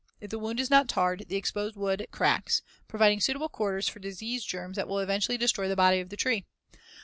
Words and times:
If 0.19 0.31
the 0.31 0.39
wound 0.39 0.59
is 0.59 0.71
not 0.71 0.87
tarred, 0.87 1.25
the 1.27 1.35
exposed 1.35 1.75
wood 1.75 2.07
cracks, 2.09 2.53
as 2.55 2.57
in 2.57 2.63
Fig. 2.63 2.85
115, 2.85 2.85
providing 2.87 3.19
suitable 3.21 3.49
quarters 3.49 3.87
for 3.87 3.99
disease 3.99 4.43
germs 4.43 4.75
that 4.75 4.87
will 4.87 4.97
eventually 4.97 5.37
destroy 5.37 5.67
the 5.67 5.75
body 5.75 5.99
of 5.99 6.09
the 6.09 6.17
tree. 6.17 6.43